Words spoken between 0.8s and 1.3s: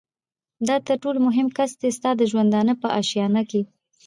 تر ټولو